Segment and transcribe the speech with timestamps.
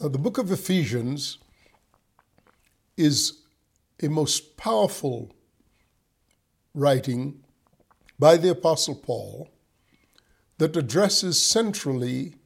[0.00, 1.36] Now, the book of Ephesians
[2.96, 3.42] is
[4.02, 5.30] a most powerful
[6.74, 7.44] writing
[8.18, 9.50] by the Apostle Paul
[10.56, 12.36] that addresses centrally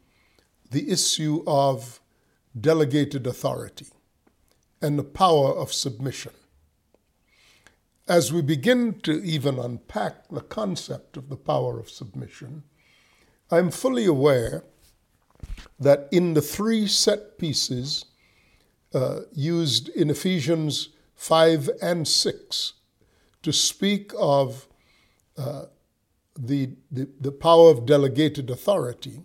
[0.73, 2.01] the issue of
[2.61, 3.87] delegated authority
[4.83, 6.33] and the power of submission.
[8.09, 12.65] As we begin to even unpack the concept of the power of submission,
[13.49, 14.65] I'm fully aware
[15.79, 18.05] that in the three set pieces
[18.95, 22.73] uh, used in Ephesians 5 and 6
[23.43, 24.69] to speak of
[25.37, 25.65] uh,
[26.39, 29.21] the, the, the, power of delegated authority,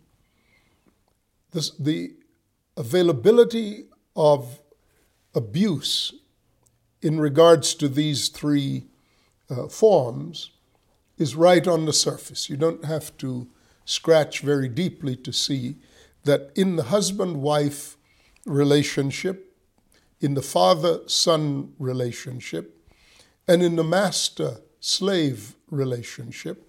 [1.51, 2.13] this, the
[2.77, 4.59] availability of
[5.35, 6.13] abuse
[7.01, 8.85] in regards to these three
[9.49, 10.51] uh, forms
[11.17, 12.49] is right on the surface.
[12.49, 13.47] You don't have to
[13.85, 15.75] scratch very deeply to see
[16.23, 17.97] that in the husband wife
[18.45, 19.55] relationship,
[20.21, 22.75] in the father son relationship,
[23.47, 26.65] and in the master slave relationship,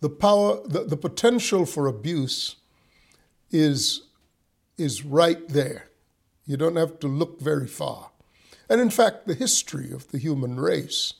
[0.00, 2.56] the power, the, the potential for abuse
[3.50, 4.02] is,
[4.76, 5.88] is right there.
[6.44, 8.10] You don't have to look very far.
[8.68, 11.14] And in fact, the history of the human race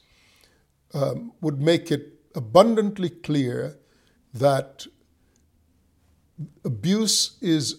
[0.93, 3.79] um, would make it abundantly clear
[4.35, 4.87] that
[6.65, 7.77] abuse is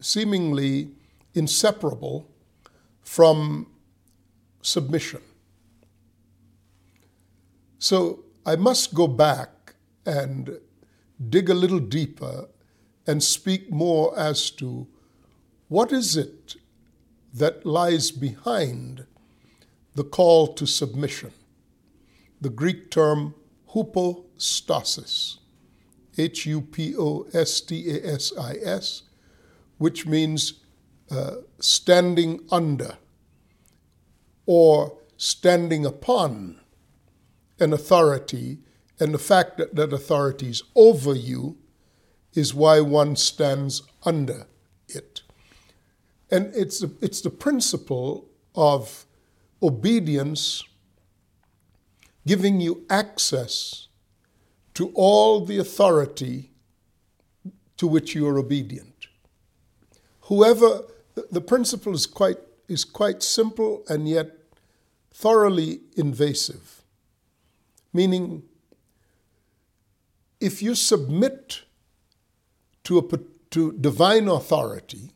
[0.00, 0.90] seemingly
[1.34, 2.28] inseparable
[3.02, 3.66] from
[4.62, 5.20] submission.
[7.78, 10.58] So I must go back and
[11.28, 12.48] dig a little deeper
[13.06, 14.86] and speak more as to
[15.68, 16.56] what is it
[17.32, 19.06] that lies behind
[19.94, 21.32] the call to submission.
[22.40, 23.34] The Greek term
[23.74, 25.38] hupostasis,
[26.18, 29.02] H U P O S T A S I S,
[29.78, 30.54] which means
[31.10, 32.98] uh, standing under
[34.46, 36.60] or standing upon
[37.60, 38.58] an authority,
[39.00, 41.56] and the fact that that authority is over you
[42.34, 44.46] is why one stands under
[44.88, 45.22] it.
[46.30, 49.06] And it's, it's the principle of
[49.62, 50.62] obedience
[52.26, 53.87] giving you access
[54.78, 56.52] to all the authority
[57.76, 59.08] to which you are obedient.
[60.28, 60.82] Whoever,
[61.32, 62.36] the principle is quite,
[62.68, 64.30] is quite simple and yet
[65.12, 66.84] thoroughly invasive.
[67.92, 68.44] Meaning,
[70.40, 71.62] if you submit
[72.84, 73.18] to, a,
[73.50, 75.10] to divine authority,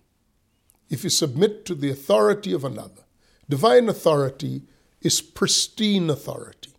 [0.91, 3.05] if you submit to the authority of another,
[3.49, 4.63] divine authority
[5.01, 6.72] is pristine authority.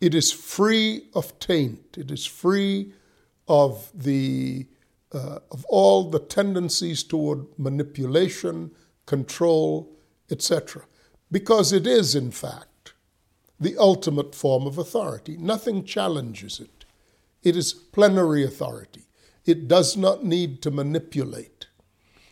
[0.00, 1.96] It is free of taint.
[1.98, 2.92] It is free
[3.48, 4.66] of the
[5.12, 8.70] uh, of all the tendencies toward manipulation,
[9.06, 9.90] control,
[10.30, 10.82] etc.
[11.32, 12.92] Because it is, in fact,
[13.58, 15.36] the ultimate form of authority.
[15.38, 16.84] Nothing challenges it.
[17.42, 19.04] It is plenary authority.
[19.46, 21.68] It does not need to manipulate.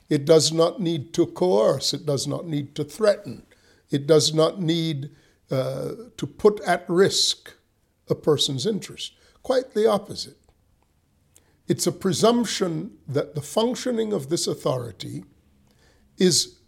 [0.09, 1.95] It does not need to coerce.
[1.95, 3.47] It does not need to threaten.
[3.91, 5.11] It does not need
[5.51, 7.55] uh, to put at risk
[8.09, 9.13] a person's interest.
[9.43, 10.39] Quite the opposite.
[11.69, 15.25] It's a presumption that the functioning of this authority
[16.17, 16.59] is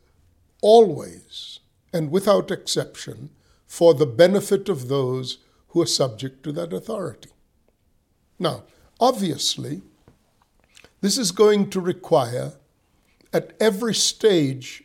[0.61, 1.61] always
[1.93, 3.31] and without exception
[3.67, 5.39] for the benefit of those
[5.69, 7.31] who are subject to that authority.
[8.39, 8.65] Now,
[8.99, 9.83] obviously,
[11.01, 12.55] this is going to require,
[13.33, 14.85] at every stage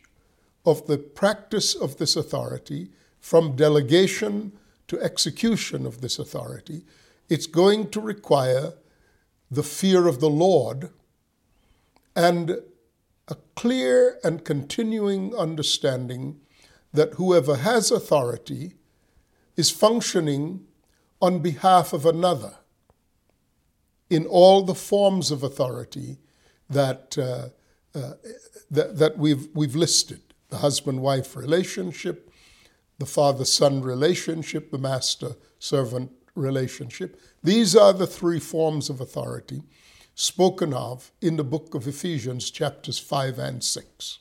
[0.64, 2.90] of the practice of this authority,
[3.20, 4.52] from delegation
[4.88, 6.84] to execution of this authority,
[7.28, 8.74] it's going to require
[9.50, 10.90] the fear of the Lord
[12.14, 12.58] and
[13.28, 16.40] a clear and continuing understanding
[16.92, 18.74] that whoever has authority
[19.56, 20.66] is functioning
[21.20, 22.54] on behalf of another
[24.10, 26.18] in all the forms of authority
[26.68, 27.48] that, uh,
[27.98, 28.14] uh,
[28.70, 30.20] that, that, we've, we've listed
[30.50, 32.30] the husband wife relationship,
[32.98, 37.20] the father son relationship, the master servant relationship.
[37.42, 39.62] These are the three forms of authority
[40.14, 44.18] spoken of in the book of Ephesians, chapters 5 and 6.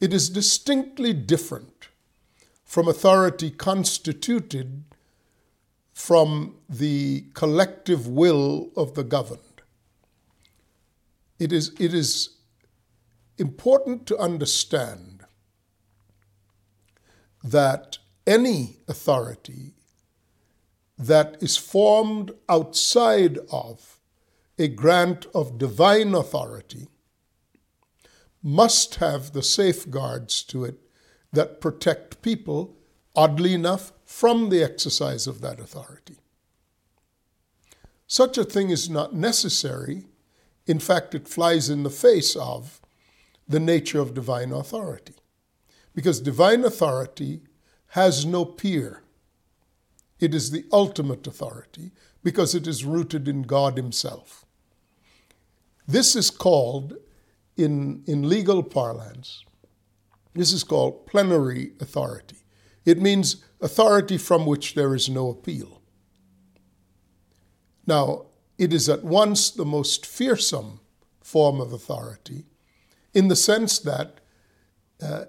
[0.00, 1.88] It is distinctly different
[2.64, 4.84] from authority constituted
[5.92, 9.40] from the collective will of the governed.
[11.40, 12.36] It is, it is
[13.38, 15.17] important to understand
[17.42, 19.74] that any authority
[20.98, 24.00] that is formed outside of
[24.58, 26.88] a grant of divine authority
[28.42, 30.80] must have the safeguards to it
[31.32, 32.76] that protect people,
[33.14, 36.16] oddly enough, from the exercise of that authority.
[38.06, 40.06] Such a thing is not necessary.
[40.66, 42.80] In fact, it flies in the face of
[43.46, 45.14] the nature of divine authority.
[45.98, 47.40] Because divine authority
[47.88, 49.02] has no peer.
[50.20, 51.90] It is the ultimate authority
[52.22, 54.46] because it is rooted in God Himself.
[55.88, 56.94] This is called,
[57.56, 59.44] in, in legal parlance,
[60.34, 62.44] this is called plenary authority.
[62.84, 65.82] It means authority from which there is no appeal.
[67.88, 70.78] Now, it is at once the most fearsome
[71.20, 72.44] form of authority
[73.12, 74.20] in the sense that
[75.02, 75.24] uh,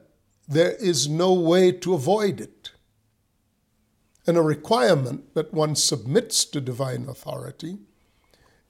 [0.49, 2.71] there is no way to avoid it.
[4.25, 7.77] And a requirement that one submits to divine authority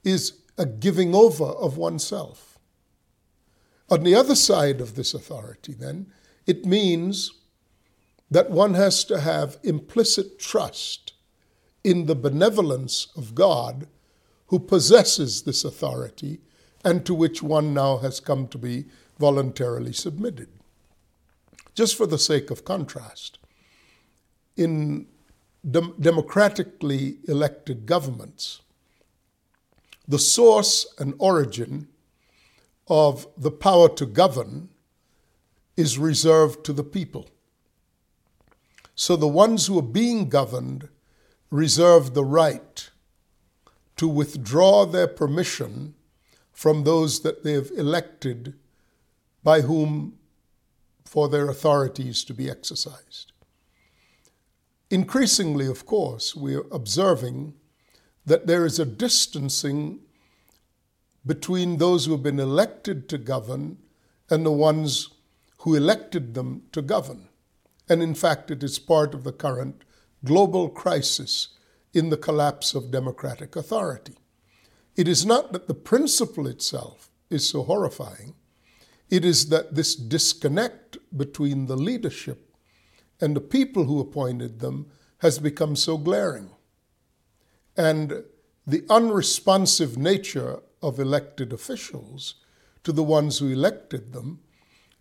[0.03, 2.59] is a giving over of oneself.
[3.89, 6.11] On the other side of this authority, then,
[6.45, 7.31] it means
[8.29, 11.13] that one has to have implicit trust
[11.83, 13.87] in the benevolence of God
[14.47, 16.41] who possesses this authority
[16.83, 18.85] and to which one now has come to be
[19.17, 20.49] voluntarily submitted.
[21.79, 23.39] Just for the sake of contrast,
[24.57, 25.07] in
[25.63, 28.59] dem- democratically elected governments,
[30.05, 31.87] the source and origin
[32.89, 34.67] of the power to govern
[35.77, 37.29] is reserved to the people.
[38.93, 40.89] So the ones who are being governed
[41.49, 42.89] reserve the right
[43.95, 45.93] to withdraw their permission
[46.51, 48.55] from those that they have elected
[49.45, 50.18] by whom
[51.09, 53.31] for their authorities to be exercised.
[54.91, 57.55] Increasingly, of course, we are observing
[58.27, 60.01] that there is a distancing
[61.25, 63.79] between those who have been elected to govern
[64.29, 65.09] and the ones
[65.61, 67.27] who elected them to govern.
[67.89, 69.83] And in fact, it is part of the current
[70.23, 71.47] global crisis
[71.91, 74.13] in the collapse of democratic authority.
[74.95, 78.35] It is not that the principle itself is so horrifying,
[79.09, 82.55] it is that this disconnect between the leadership
[83.19, 84.87] and the people who appointed them
[85.19, 86.49] has become so glaring.
[87.75, 88.23] And
[88.65, 92.35] the unresponsive nature of elected officials
[92.83, 94.39] to the ones who elected them,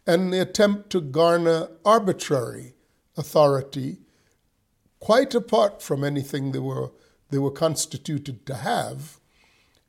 [0.06, 2.74] and the attempt to garner arbitrary
[3.16, 3.98] authority
[5.00, 6.90] quite apart from anything they were,
[7.30, 9.20] they were constituted to have,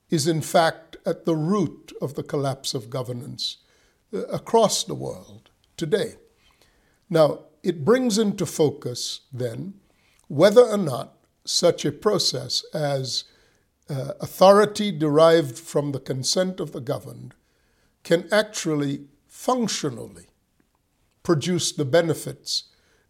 [0.10, 3.58] is in fact at the root of the collapse of governance
[4.14, 6.16] across the world today.
[7.10, 9.76] Now, it brings into focus then
[10.28, 13.26] whether or not such a process as
[13.90, 17.34] uh, authority derived from the consent of the governed
[18.04, 20.28] can actually functionally
[21.24, 22.66] produce the benefits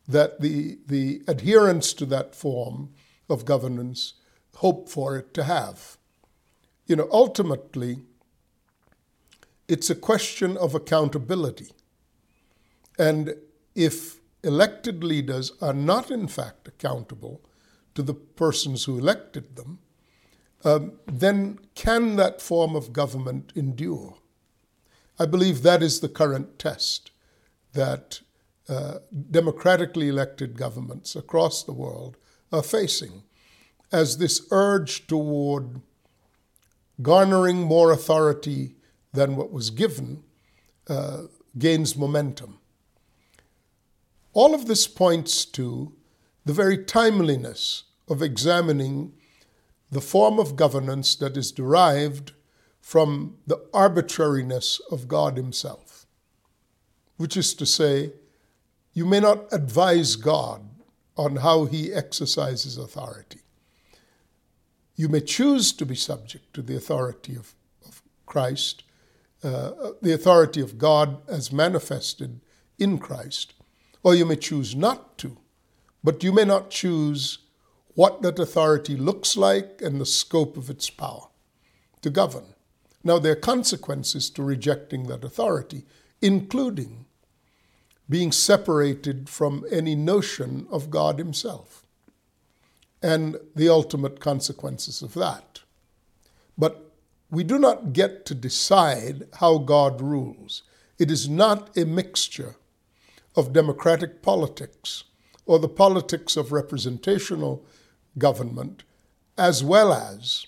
[0.08, 2.90] that the, the adherents to that form
[3.30, 4.14] of governance
[4.56, 5.98] hope for it to have.
[6.88, 8.00] You know, ultimately,
[9.70, 11.72] it's a question of accountability.
[12.98, 13.36] And
[13.76, 17.42] if elected leaders are not, in fact, accountable
[17.94, 19.80] to the persons who elected them,
[20.66, 24.18] um, then can that form of government endure?
[25.20, 27.12] I believe that is the current test
[27.74, 28.22] that
[28.68, 28.96] uh,
[29.30, 32.18] democratically elected governments across the world
[32.52, 33.24] are facing
[33.92, 35.82] as this urge toward
[37.02, 38.76] garnering more authority
[39.14, 40.24] than what was given
[40.88, 41.24] uh,
[41.58, 42.60] gains momentum.
[44.34, 45.94] All of this points to
[46.46, 49.14] the very timeliness of examining
[49.92, 52.34] the form of governance that is derived
[52.82, 56.06] from the arbitrariness of God Himself,
[57.18, 58.12] which is to say,
[58.94, 60.62] you may not advise God
[61.16, 63.42] on how he exercises authority.
[64.96, 67.54] You may choose to be subject to the authority of,
[67.86, 68.84] of Christ,
[69.44, 72.42] uh, the authority of God as manifested
[72.78, 73.54] in Christ,
[74.04, 75.38] or you may choose not to,
[76.04, 77.40] but you may not choose
[77.96, 81.28] what that authority looks like and the scope of its power
[82.02, 82.54] to govern.
[83.04, 85.86] Now, there are consequences to rejecting that authority,
[86.22, 87.06] including
[88.10, 91.86] being separated from any notion of God Himself
[93.02, 95.62] and the ultimate consequences of that.
[96.58, 96.89] But
[97.32, 100.64] we do not get to decide how God rules.
[100.98, 102.56] It is not a mixture
[103.36, 105.06] of democratic politics
[105.46, 107.66] or the politics of representational
[108.18, 108.84] government
[109.38, 110.48] as well as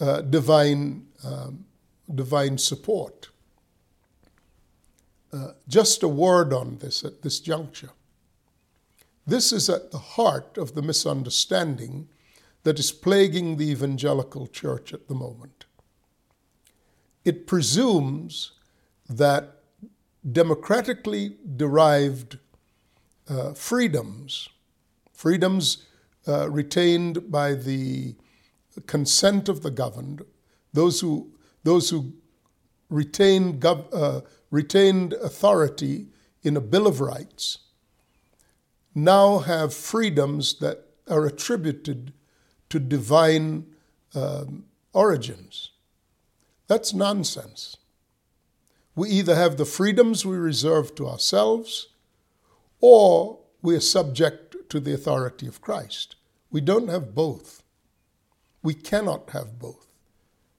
[0.00, 1.66] uh, divine, um,
[2.14, 3.28] divine support.
[5.32, 7.90] uh, just a word on this at this juncture.
[9.26, 12.08] This is at the heart of the misunderstanding
[12.64, 15.65] that is plaguing the evangelical church at the moment.
[17.26, 18.52] It presumes
[19.08, 19.56] that
[20.30, 22.38] democratically derived
[23.28, 24.48] uh, freedoms,
[25.12, 25.86] freedoms
[26.28, 28.14] uh, retained by the
[28.86, 30.22] consent of the governed,
[30.72, 31.32] those who,
[31.64, 32.12] those who
[32.90, 34.20] retain gov- uh,
[34.52, 36.06] retained authority
[36.44, 37.58] in a Bill of Rights,
[38.94, 42.12] now have freedoms that are attributed
[42.68, 43.66] to divine
[44.14, 45.72] um, origins.
[46.68, 47.76] That's nonsense.
[48.94, 51.88] We either have the freedoms we reserve to ourselves
[52.80, 56.16] or we are subject to the authority of Christ.
[56.50, 57.62] We don't have both.
[58.62, 59.86] We cannot have both.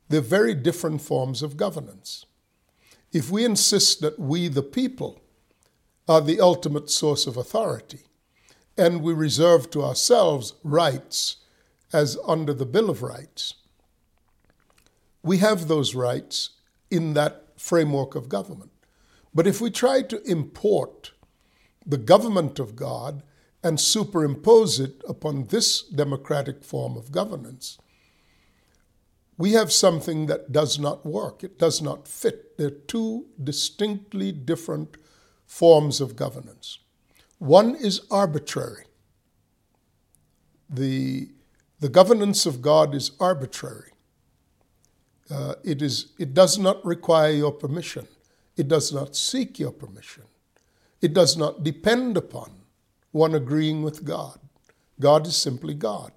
[0.10, 2.26] They're very different forms of governance.
[3.12, 5.22] If we insist that we, the people,
[6.08, 8.02] are the ultimate source of authority,
[8.78, 11.38] and we reserve to ourselves rights
[11.92, 13.56] as under the Bill of Rights,
[15.28, 16.52] we have those rights
[16.90, 18.72] in that framework of government.
[19.34, 21.12] But if we try to import
[21.86, 23.24] the government of God
[23.62, 27.78] and superimpose it upon this democratic form of governance,
[29.38, 31.44] we have something that does not work.
[31.44, 32.58] It does not fit.
[32.58, 34.96] They're two distinctly different
[35.46, 36.80] forms of governance.
[37.38, 38.86] One is arbitrary.
[40.70, 41.30] The,
[41.82, 43.92] the governance of God is arbitrary.
[45.30, 48.08] Uh, it, is, it does not require your permission.
[48.56, 50.24] It does not seek your permission.
[51.02, 52.52] It does not depend upon
[53.12, 54.40] one agreeing with God.
[55.00, 56.12] God is simply God.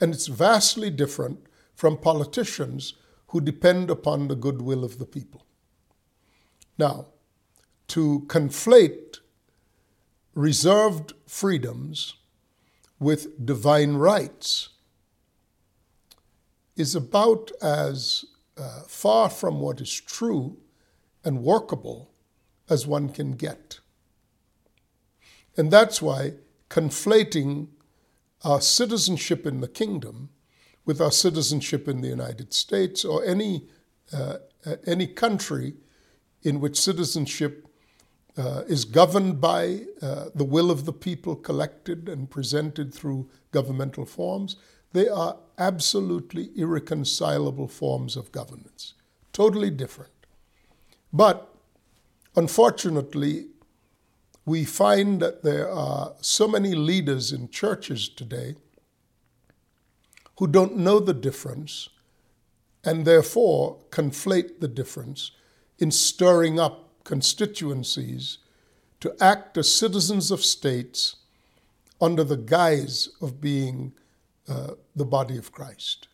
[0.00, 1.40] And it's vastly different
[1.74, 2.94] from politicians
[3.28, 5.44] who depend upon the goodwill of the people.
[6.78, 7.06] Now,
[7.88, 9.18] to conflate
[10.34, 12.14] reserved freedoms
[13.00, 14.68] with divine rights
[16.78, 18.24] is about as
[18.56, 20.56] uh, far from what is true
[21.24, 22.10] and workable
[22.70, 23.80] as one can get.
[25.56, 26.34] And that's why
[26.70, 27.68] conflating
[28.44, 30.30] our citizenship in the kingdom
[30.84, 33.66] with our citizenship in the United States or any,
[34.12, 35.74] uh, uh any country
[36.42, 37.68] in which citizenship
[38.36, 44.06] uh, is governed by uh, the will of the people collected and presented through governmental
[44.06, 44.56] forms,
[44.92, 48.94] they are absolutely irreconcilable forms of governance,
[49.32, 50.12] totally different.
[51.12, 51.54] But
[52.36, 53.48] unfortunately,
[54.44, 58.54] we find that there are so many leaders in churches today
[60.38, 61.88] who don't know the difference
[62.84, 65.32] and therefore conflate the difference
[65.78, 68.38] in stirring up constituencies
[69.00, 71.16] to act as citizens of states
[72.00, 73.92] under the guise of being
[74.48, 76.08] uh, the body of Christ.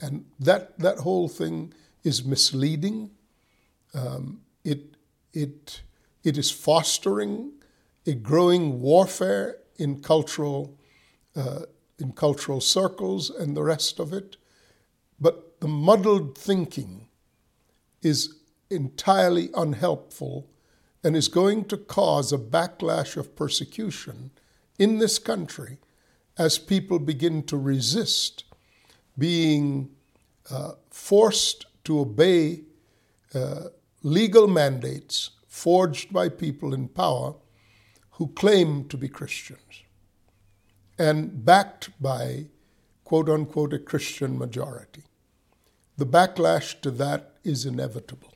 [0.00, 1.72] And that, that whole thing
[2.04, 3.10] is misleading.
[3.94, 4.96] Um, it,
[5.32, 5.82] it,
[6.22, 7.52] it is fostering
[8.06, 10.78] a growing warfare in cultural,
[11.34, 11.60] uh,
[11.98, 14.36] in cultural circles and the rest of it.
[15.20, 17.08] But the muddled thinking
[18.02, 18.36] is
[18.70, 20.48] entirely unhelpful
[21.02, 24.30] and is going to cause a backlash of persecution
[24.78, 25.78] in this country
[26.38, 28.44] as people begin to resist
[29.18, 29.90] being
[30.50, 32.62] uh, forced to obey
[33.34, 33.64] uh,
[34.02, 37.34] legal mandates forged by people in power
[38.12, 39.82] who claim to be Christians
[40.98, 42.46] and backed by
[43.04, 45.02] quote unquote a Christian majority.
[45.96, 48.34] The backlash to that is inevitable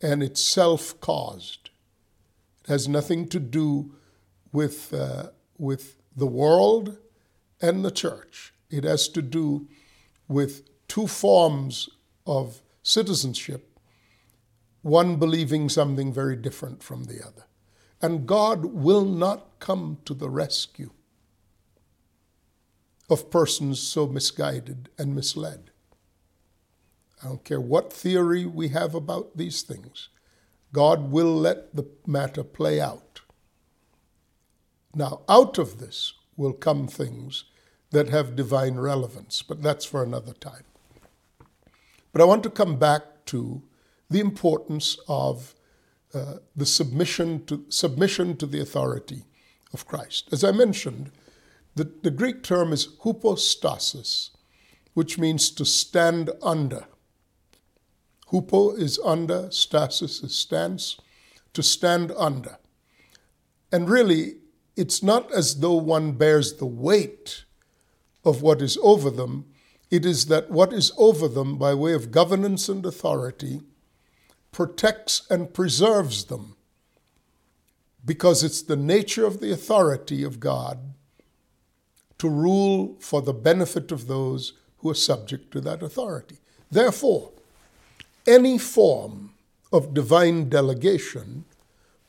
[0.00, 1.70] and it's self caused.
[2.64, 3.94] It has nothing to do
[4.52, 6.96] with, uh, with the world
[7.60, 8.54] and the church.
[8.70, 9.68] It has to do
[10.26, 11.88] with two forms
[12.26, 13.78] of citizenship,
[14.82, 17.44] one believing something very different from the other.
[18.00, 20.90] And God will not come to the rescue
[23.08, 25.70] of persons so misguided and misled.
[27.22, 30.08] I don't care what theory we have about these things,
[30.72, 33.20] God will let the matter play out.
[34.96, 37.44] Now, out of this will come things
[37.90, 40.64] that have divine relevance, but that's for another time.
[42.12, 43.62] But I want to come back to
[44.10, 45.54] the importance of
[46.14, 49.24] uh, the submission to, submission to the authority
[49.72, 50.28] of Christ.
[50.32, 51.12] As I mentioned,
[51.74, 54.30] the, the Greek term is hypostasis,
[54.94, 56.86] which means to stand under
[58.32, 60.96] Hupo is under, stasis is stance,
[61.52, 62.58] to stand under.
[63.70, 64.36] And really,
[64.76, 67.44] it's not as though one bears the weight
[68.24, 69.46] of what is over them,
[69.90, 73.60] it is that what is over them by way of governance and authority
[74.52, 76.56] protects and preserves them
[78.04, 80.78] because it's the nature of the authority of God
[82.18, 86.38] to rule for the benefit of those who are subject to that authority.
[86.70, 87.32] Therefore,
[88.26, 89.34] any form
[89.72, 91.44] of divine delegation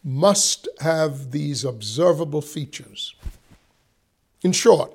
[0.08, 3.14] must have these observable features.
[4.42, 4.94] In short,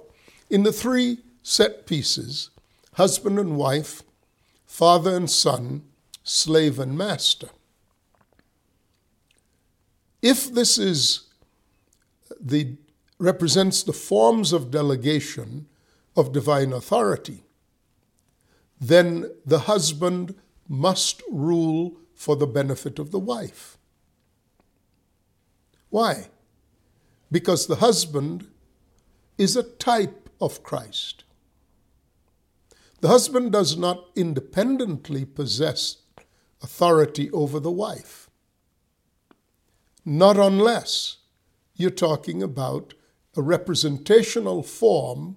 [0.49, 2.49] in the three set pieces
[2.95, 4.03] husband and wife,
[4.65, 5.83] father and son,
[6.23, 7.51] slave and master.
[10.23, 11.29] If this is
[12.41, 12.77] the
[13.19, 15.67] represents the forms of delegation
[16.17, 17.45] of divine authority,
[18.81, 20.35] then the husband
[20.69, 23.77] must rule for the benefit of the wife.
[25.93, 26.29] Why?
[27.31, 28.49] Because the husband
[29.37, 31.25] is a type of Christ.
[33.03, 35.99] The husband does not independently possess
[36.63, 38.31] authority over the wife.
[40.03, 41.19] Not unless
[41.75, 42.95] you're talking about
[43.37, 45.37] a representational form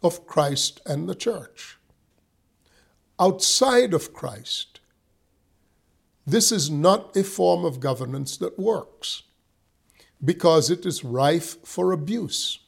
[0.00, 1.76] of Christ and the church.
[3.18, 4.78] Outside of Christ,
[6.24, 9.24] this is not a form of governance that works
[10.24, 12.60] because it is rife for abuse.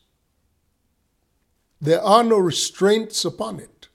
[1.80, 3.88] There are no restraints upon it,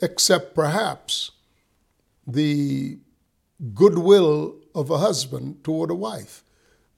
[0.00, 1.32] except perhaps
[2.26, 2.98] the
[3.74, 6.44] goodwill of a husband toward a wife.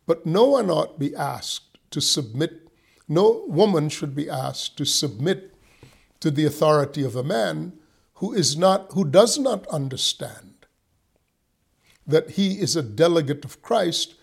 [0.06, 2.68] But no one ought be asked to submit,
[3.08, 5.54] no woman should be asked to submit
[6.20, 7.72] to the authority of a man
[8.14, 10.66] who is not, who does not understand
[12.06, 14.14] that he is a delegate of Christ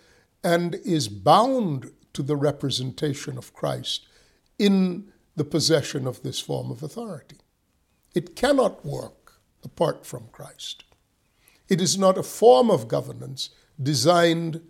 [0.43, 4.07] and is bound to the representation of Christ
[4.57, 7.37] in the possession of this form of authority.
[8.13, 10.83] It cannot work apart from Christ.
[11.67, 14.61] It is not a form of governance designed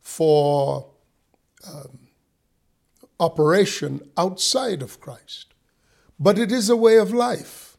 [0.00, 0.90] for
[1.66, 1.98] um,
[3.20, 5.54] operation outside of Christ,
[6.18, 7.76] but it is a way of life.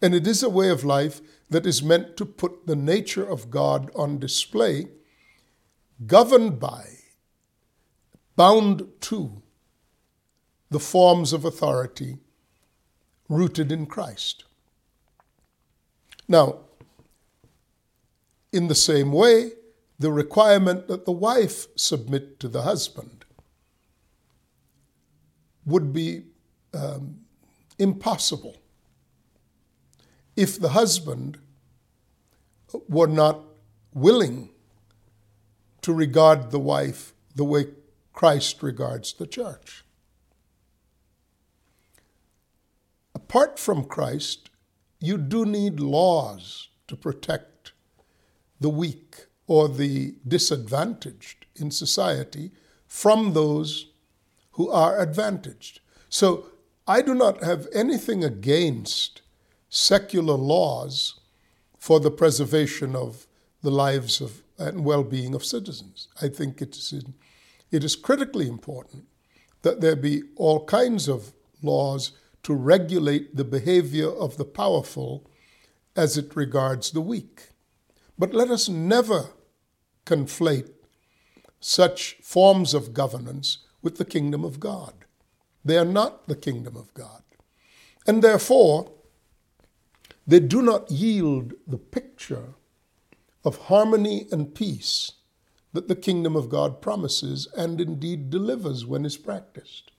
[0.00, 3.50] And it is a way of life that is meant to put the nature of
[3.50, 4.88] God on display
[6.06, 6.86] governed by,
[8.36, 9.42] bound to
[10.70, 12.18] the forms of authority
[13.28, 14.44] rooted in Christ.
[16.28, 16.60] Now,
[18.52, 19.52] in the same way,
[19.98, 23.24] the requirement that the wife submit to the husband
[25.64, 26.24] would be
[26.74, 27.20] um,
[27.78, 28.56] impossible
[30.36, 31.38] if the husband
[32.88, 33.40] were not
[33.94, 34.51] willing
[35.82, 37.66] to regard the wife the way
[38.12, 39.84] Christ regards the church.
[43.14, 44.50] Apart from Christ,
[45.00, 47.72] you do need laws to protect
[48.60, 52.52] the weak or the disadvantaged in society
[52.86, 53.90] from those
[54.52, 55.80] who are advantaged.
[56.08, 56.46] So
[56.86, 59.22] I do not have anything against
[59.68, 61.18] secular laws
[61.78, 63.26] for the preservation of
[63.62, 66.08] the lives of and well-being of citizens.
[66.20, 67.04] I think it is,
[67.70, 69.06] it is critically important
[69.62, 75.30] that there be all kinds of laws to regulate the behavior of the powerful
[75.94, 77.50] as it regards the weak.
[78.18, 79.30] But let us never
[80.04, 80.70] conflate
[81.60, 84.94] such forms of governance with the kingdom of God.
[85.64, 87.22] They are not the kingdom of God.
[88.06, 88.90] And therefore,
[90.26, 92.54] they do not yield the picture
[93.44, 95.12] of harmony and peace
[95.72, 99.90] that the kingdom of God promises and indeed delivers when is practiced.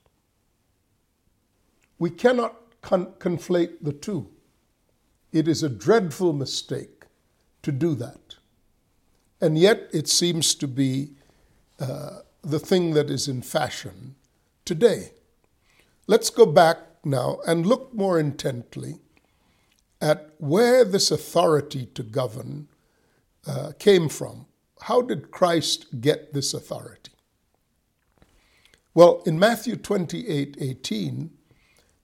[1.98, 4.30] We cannot con- conflate the two.
[5.32, 7.04] It is a dreadful mistake
[7.62, 8.36] to do that.
[9.40, 11.10] And yet it seems to be
[11.80, 14.14] uh, the thing that is in fashion
[14.64, 15.12] today.
[16.06, 18.96] Let's go back now and look more intently
[20.00, 22.68] at where this authority to govern
[23.46, 24.46] uh, came from.
[24.82, 27.12] How did Christ get this authority?
[28.94, 31.30] Well, in Matthew 28 18,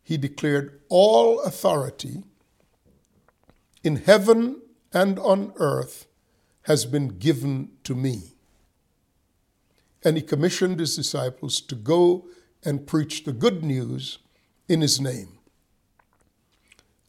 [0.03, 2.25] he declared, All authority
[3.83, 4.61] in heaven
[4.93, 6.07] and on earth
[6.63, 8.35] has been given to me.
[10.03, 12.27] And he commissioned his disciples to go
[12.65, 14.19] and preach the good news
[14.69, 15.39] in his name.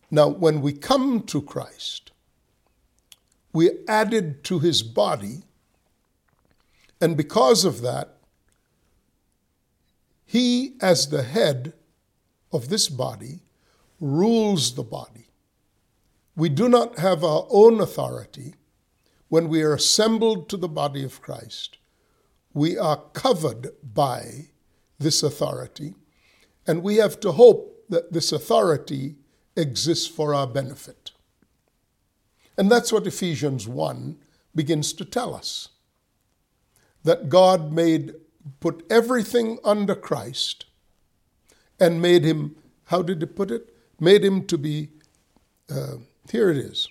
[0.10, 2.12] Now, when we come to Christ,
[3.54, 5.44] we're added to his body,
[7.00, 8.18] and because of that,
[10.26, 11.74] he, as the head
[12.52, 13.42] of this body,
[14.00, 15.28] rules the body.
[16.36, 18.56] We do not have our own authority
[19.28, 21.78] when we are assembled to the body of Christ.
[22.54, 24.50] We are covered by
[25.00, 25.96] this authority,
[26.66, 29.16] and we have to hope that this authority
[29.56, 31.11] exists for our benefit.
[32.62, 34.18] And that's what Ephesians 1
[34.54, 35.70] begins to tell us
[37.04, 38.14] that God made
[38.60, 40.66] put everything under Christ
[41.80, 43.74] and made him, how did he put it?
[44.00, 44.90] Made him to be,
[45.72, 45.96] uh,
[46.32, 46.88] here it is.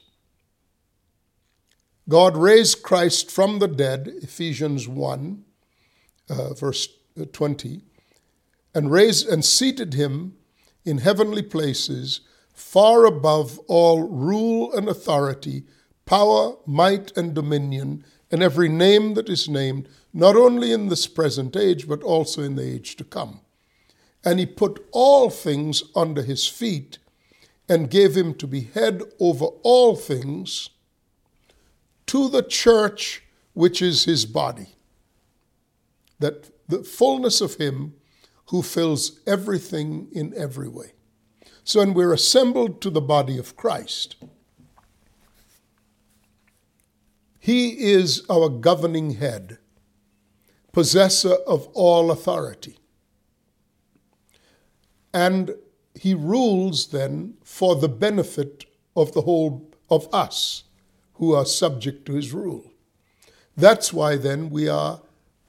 [2.08, 5.44] God raised Christ from the dead, Ephesians 1,
[6.30, 6.88] uh, verse
[7.32, 7.82] 20,
[8.74, 10.34] and raised and seated him
[10.84, 12.22] in heavenly places,
[12.60, 15.64] far above all rule and authority,
[16.04, 21.56] power, might, and dominion, and every name that is named not only in this present
[21.56, 23.40] age, but also in the age to come.
[24.24, 26.98] And he put all things under his feet
[27.68, 30.68] and gave him to be head over all things
[32.06, 33.22] to the church,
[33.54, 34.74] which is his body.
[36.18, 37.94] That the fullness of him
[38.46, 40.92] who fills everything in every way.
[41.70, 44.16] So when we're assembled to the body of Christ,
[47.38, 49.58] he is our governing head
[50.72, 52.76] possessor of all authority.
[55.14, 55.54] And
[55.94, 58.64] he rules then for the benefit
[58.96, 60.64] of the whole of us
[61.14, 62.64] who are subject to his rule.
[63.56, 65.02] That's why then we are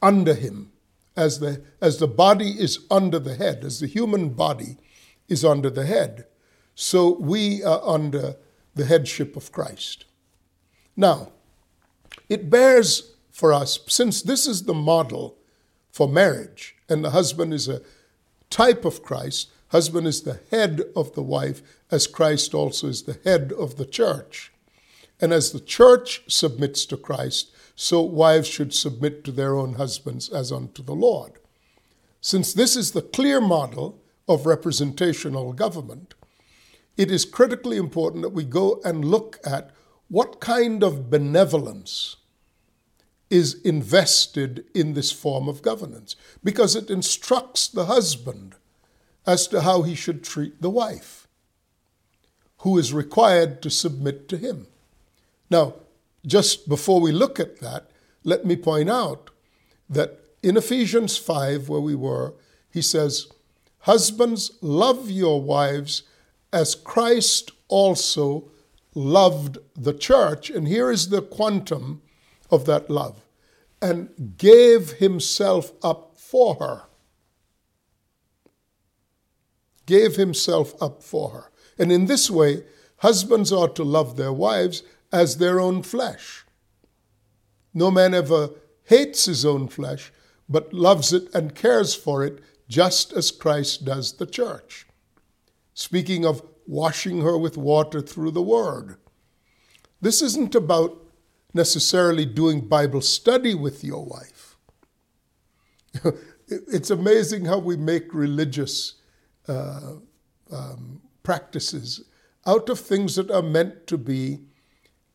[0.04, 0.72] under him
[1.18, 4.78] as the as the body is under the head as the human body
[5.32, 6.26] is under the head
[6.76, 8.38] so we are under
[8.74, 10.06] the headship of Christ.
[10.96, 11.32] Now,
[12.30, 15.38] it bears for us, since this is the model
[15.92, 17.82] for marriage, and the husband is a
[18.50, 23.20] type of Christ, husband is the head of the wife, as Christ also is the
[23.24, 24.52] head of the church.
[25.20, 30.30] And as the church submits to Christ, so wives should submit to their own husbands
[30.30, 31.34] as unto the Lord.
[32.22, 36.14] Since this is the clear model of representational government,
[36.98, 39.72] it is critically important that we go and look at
[40.08, 42.18] what kind of benevolence
[43.30, 48.56] is invested in this form of governance because it instructs the husband
[49.26, 51.28] as to how he should treat the wife,
[52.60, 54.68] who is required to submit to him.
[55.50, 55.76] Now,
[56.26, 57.90] just before we look at that,
[58.24, 59.30] let me point out
[59.90, 62.34] that in Ephesians 5, where we were,
[62.70, 63.28] he says,
[63.82, 66.04] Husbands, love your wives
[66.54, 68.52] as Christ also
[68.94, 70.50] loved the church.
[70.50, 72.02] And here is the quantum
[72.50, 73.26] of that love
[73.82, 76.84] and gave himself up for her.
[79.86, 81.52] Gave himself up for her.
[81.80, 82.64] And in this way,
[82.98, 86.46] husbands ought to love their wives as their own flesh.
[87.74, 88.52] No man ever
[88.84, 90.12] hates his own flesh,
[90.48, 92.40] but loves it and cares for it
[92.72, 94.88] just as Christ does the church.
[95.74, 98.96] Speaking of washing her with water through the word.
[100.00, 100.98] This isn't about
[101.54, 104.56] necessarily doing Bible study with your wife.
[106.48, 108.96] it's amazing how we make religious
[109.50, 109.96] uh,
[110.50, 112.06] um, practices
[112.48, 114.40] out of things that are meant to be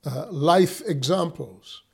[0.05, 1.85] uh, life examples.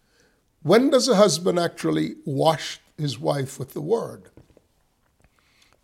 [0.63, 4.32] When does a husband actually wash his wife with the word?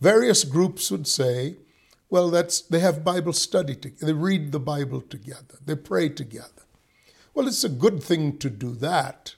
[0.00, 1.56] Various groups would say,
[2.10, 6.62] well, that's they have Bible study together, they read the Bible together, they pray together.
[7.34, 9.34] Well, it's a good thing to do that,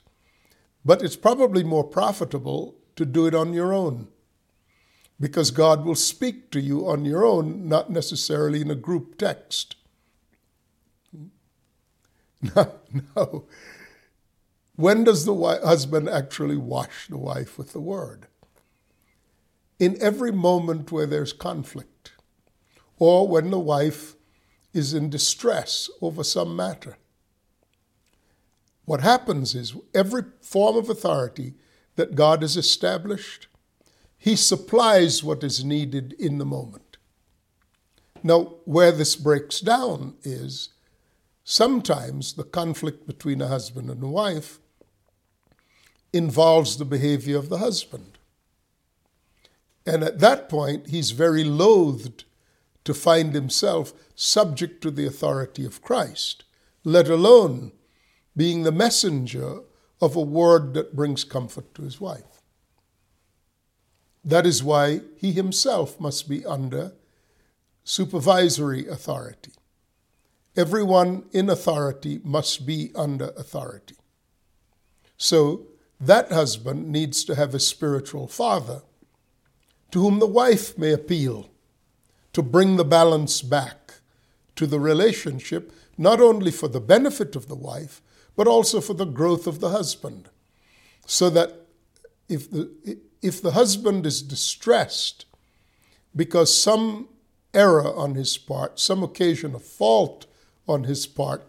[0.85, 4.09] but it's probably more profitable to do it on your own
[5.21, 9.77] because God will speak to you on your own, not necessarily in a group text.
[12.57, 12.73] No,
[13.15, 13.45] no.
[14.77, 18.29] When does the husband actually wash the wife with the word?
[19.81, 22.13] In every moment where there's conflict,
[22.99, 24.15] or when the wife
[24.73, 26.99] is in distress over some matter.
[28.85, 31.55] What happens is every form of authority
[31.97, 33.49] that God has established,
[34.19, 36.99] He supplies what is needed in the moment.
[38.23, 40.71] Now, where this breaks down is
[41.43, 44.59] sometimes the conflict between a husband and a wife
[46.13, 48.10] involves the behavior of the husband.
[49.87, 52.25] And at that point, he's very loathed
[52.85, 56.45] to find himself subject to the authority of Christ,
[56.85, 57.73] let alone
[58.37, 59.61] being the messenger
[60.01, 62.43] of a word that brings comfort to his wife.
[64.25, 66.93] That is why he himself must be under
[67.85, 69.53] supervisory authority.
[70.57, 73.97] Everyone in authority must be under authority.
[75.17, 75.67] So
[75.99, 78.83] that husband needs to have a spiritual father
[79.91, 81.51] to whom the wife may appeal
[82.33, 83.95] to bring the balance back
[84.57, 88.01] to the relationship, not only for the benefit of the wife,
[88.37, 90.29] but also for the growth of the husband.
[91.07, 91.67] So that
[92.29, 95.27] if the, if the husband is distressed
[96.15, 97.09] because some
[97.53, 100.27] error on his part, some occasion of fault
[100.69, 101.43] on his part,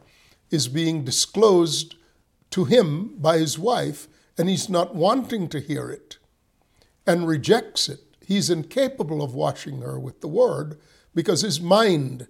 [0.50, 1.96] is being disclosed
[2.50, 6.18] to him by his wife, and he's not wanting to hear it
[7.08, 10.80] and rejects it, he's incapable of washing her with the word
[11.14, 12.28] because his mind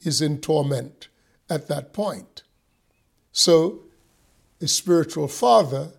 [0.00, 1.08] is in torment
[1.48, 2.42] at that point.
[3.32, 3.82] So,
[4.60, 5.92] a spiritual father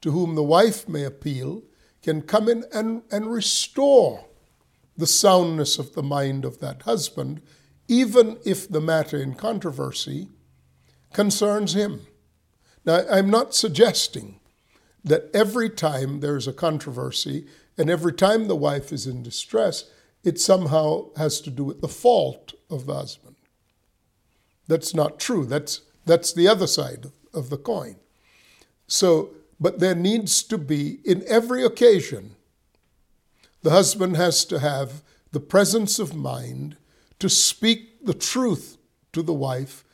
[0.00, 1.62] to whom the wife may appeal
[2.02, 4.26] can come in and, and restore
[4.96, 7.40] the soundness of the mind of that husband,
[7.88, 10.28] even if the matter in controversy
[11.12, 12.06] concerns him.
[12.84, 14.40] Now, I'm not suggesting
[15.04, 17.46] that every time there's a controversy
[17.78, 19.84] and every time the wife is in distress,
[20.24, 23.36] it somehow has to do with the fault of the husband.
[24.68, 25.44] That's not true.
[25.44, 27.96] That's, that's the other side of, of the coin.
[28.86, 32.36] So, but there needs to be, in every occasion,
[33.62, 36.76] the husband has to have the presence of mind
[37.18, 38.76] to speak the truth
[39.12, 39.84] to the wife,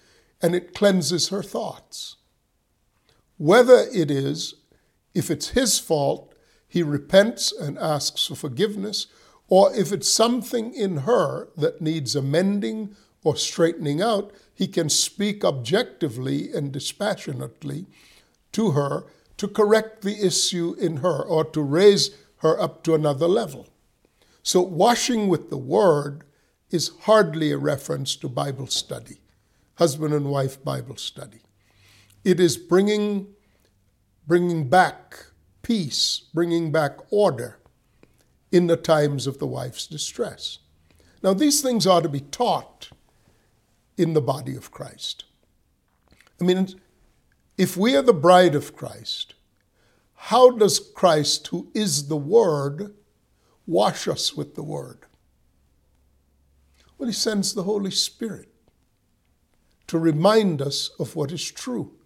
[0.40, 2.16] and it cleanses her thoughts.
[3.36, 4.54] Whether it is,
[5.14, 6.32] if it's his fault,
[6.68, 9.06] he repents and asks for forgiveness,
[9.48, 15.44] or if it's something in her that needs amending or straightening out, he can speak
[15.44, 17.86] objectively and dispassionately
[18.52, 19.06] to her
[19.38, 23.68] to correct the issue in her or to raise her up to another level.
[24.42, 26.24] So, washing with the word
[26.70, 29.20] is hardly a reference to Bible study,
[29.76, 31.40] husband and wife Bible study.
[32.24, 33.28] It is bringing,
[34.26, 35.27] bringing back
[35.68, 37.58] peace, bringing back order
[38.50, 40.60] in the times of the wife's distress.
[41.22, 42.88] Now, these things are to be taught
[43.98, 45.26] in the body of Christ.
[46.40, 46.68] I mean,
[47.58, 49.34] if we are the bride of Christ,
[50.14, 52.94] how does Christ, who is the Word,
[53.66, 55.00] wash us with the Word?
[56.96, 58.48] Well, He sends the Holy Spirit
[59.86, 61.97] to remind us of what is true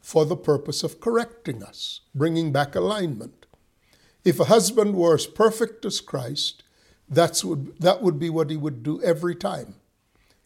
[0.00, 3.46] for the purpose of correcting us, bringing back alignment.
[4.24, 6.62] If a husband were as perfect as Christ,
[7.08, 9.74] that's would, that would be what he would do every time.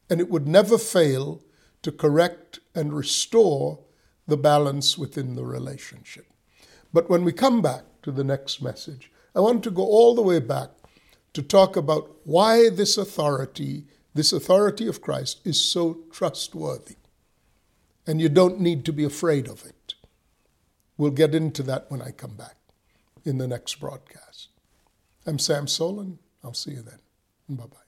[0.08, 1.42] And it would never fail
[1.82, 3.80] to correct and restore
[4.26, 6.26] the balance within the relationship.
[6.92, 10.22] But when we come back to the next message, I want to go all the
[10.22, 10.70] way back
[11.34, 16.96] to talk about why this authority, this authority of Christ, is so trustworthy.
[18.06, 19.94] And you don't need to be afraid of it.
[20.96, 22.56] We'll get into that when I come back
[23.24, 24.48] in the next broadcast.
[25.26, 26.18] I'm Sam Soleyn.
[26.42, 26.98] I'll see you then.
[27.48, 27.83] Bye bye.